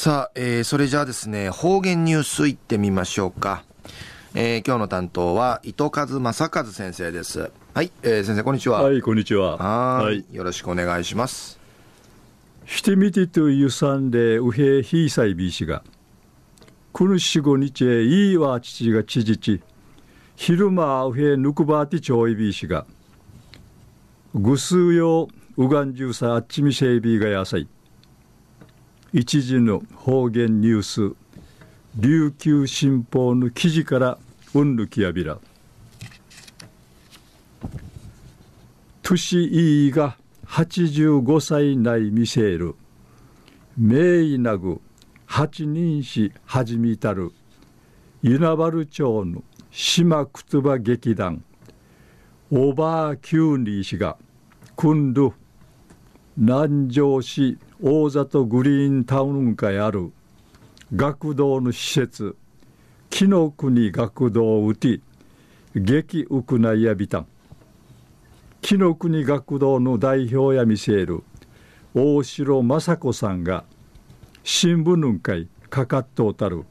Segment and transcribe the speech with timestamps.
[0.00, 3.64] さあ、えー、それじゃあですね、方言ニュースいってみましょうか。
[4.32, 7.50] えー、今日の担当は、糸数正和先生です。
[7.74, 8.80] はい、えー、先生、こんにちは。
[8.80, 9.56] はい、こんにちは。
[9.56, 10.24] はい。
[10.30, 11.58] よろしくお願いします。
[12.64, 15.82] ひてみてとゆさんで、うへひいさいびしが、
[16.92, 19.60] くぬしごにちへいいわ父がちじち、
[20.36, 22.86] 昼間うへぬくばてちょいびしが、
[24.32, 27.66] ぐすうようがんじゅうさあっちみせいびがやさい。
[29.12, 31.16] 一時の方言ニュース
[31.96, 34.18] 琉球新報の記事から
[34.54, 35.38] うんぬきやびら。
[39.02, 42.74] 年いいが85歳内見せる。
[43.78, 44.80] 名医なぐ
[45.24, 47.32] 八人氏始めたる。
[48.22, 51.42] 湯名原町の島くつば劇団。
[52.50, 54.18] オーバーキューニー氏が
[54.76, 55.32] 今度
[56.40, 60.12] 南城市大里グリーンタウン会ある
[60.94, 62.36] 学童の施設。
[63.10, 65.00] 紀の国学童うて
[65.74, 67.26] 激ウクナイヤビタン
[68.60, 71.24] 紀の国学童の代表や見せる
[71.92, 73.64] 大城雅子さんが
[74.44, 76.64] 新聞の会かかっとうたる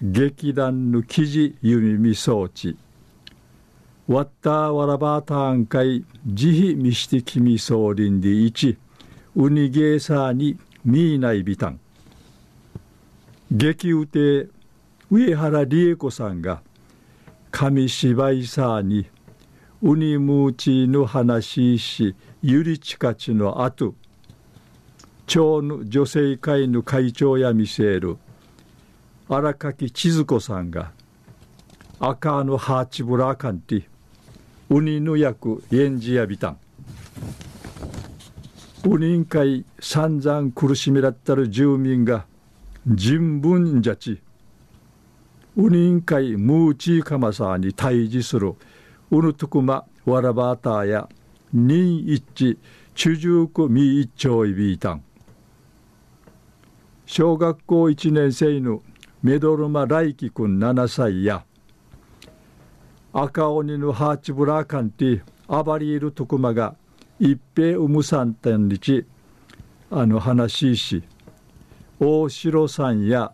[0.00, 2.78] 劇団の記事弓み装置。
[4.08, 8.83] ワッターワラバーターン会慈悲ミシティキミソーリンディ1
[9.36, 11.80] ウニゲーサーにミーナイビタン
[13.50, 14.46] 激うて
[15.10, 16.62] 上原理恵子さんが
[17.50, 19.06] 紙芝居さーに
[19.82, 23.94] ウニムーチの話しゆりちかちのあと
[25.26, 28.18] 町の女性会の会長や見せる
[29.28, 30.92] 荒垣千鶴子さんが
[31.98, 33.84] 赤のハーチブラーカンティ
[34.70, 36.58] ウニの役演じやびたん
[38.86, 42.26] 委員会散々苦しめらったる住民が
[42.86, 44.20] 人文じゃち。
[45.56, 48.54] 委員会ムーチーカマサーに対峙する。
[49.10, 51.08] ウヌトクマワラバーターや
[51.52, 52.58] 任一致
[52.94, 55.04] 中重区ミ一丁いビータン
[57.06, 58.82] 小学校1年生の
[59.22, 61.44] メドルマ来輝くん7歳や
[63.12, 66.74] 赤鬼のハーチブラーカンティアバリールトクマが
[67.20, 69.06] 一平うむさんたんにち
[69.90, 71.02] あの話し
[72.00, 73.32] 大城さんや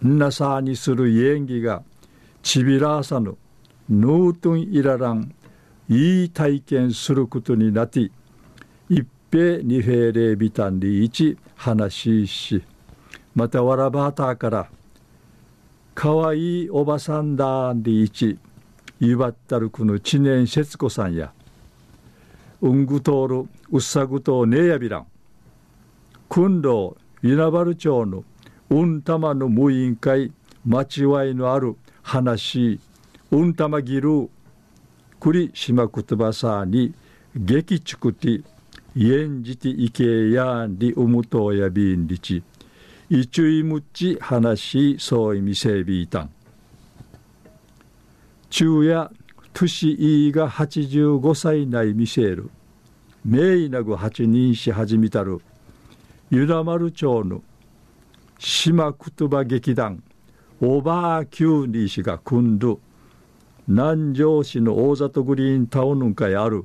[0.00, 1.82] なさにする演技が
[2.42, 3.36] ちびらさぬ
[3.88, 5.34] ヌートンイララン
[5.88, 8.10] いい体験することになって
[8.88, 12.64] 一平二平礼ビタンで一話し
[13.34, 14.70] またわらばたから
[15.94, 18.38] かわいいおばさんだんで一
[19.00, 21.32] 祝ったるくの知念節子さんや
[22.62, 25.06] うんぐとおるうっさぐとねえやびらん
[26.28, 28.24] 訓道稲原町の
[28.70, 30.32] うんたまの無委員会
[30.64, 32.80] 待わいのある話
[33.32, 34.30] うんたまぎる
[35.18, 36.94] くりしまくとばさに
[37.34, 38.40] 激ちくて
[38.96, 42.42] えんじていけやんりうむとやびんりち
[43.10, 46.30] いちゅいむち話そういみせびいたん
[48.50, 49.10] 昼夜
[49.52, 52.50] 年いが85歳内見せる
[53.24, 55.40] 名医なぐ八人し始めたる。
[56.30, 57.42] 湯田丸町の。
[58.38, 60.02] 島くとば劇団。
[60.60, 62.80] オーバーキューニー氏が組んど
[63.68, 66.64] 南城市の大里グリーンタウン会ある。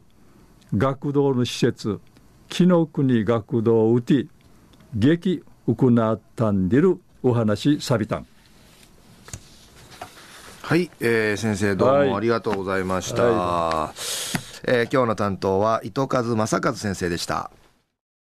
[0.76, 2.00] 学童の施設。
[2.50, 4.26] 紀の国学童うて
[4.96, 7.00] 劇行ったんでる。
[7.22, 8.28] お話さびたん。
[10.68, 13.34] はい、えー、先生どうもありがとうございました、はい。
[13.34, 13.98] はい、
[14.66, 17.52] えー、今日の担当は糸数正和先生でした